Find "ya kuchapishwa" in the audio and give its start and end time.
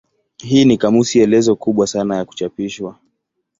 2.17-2.99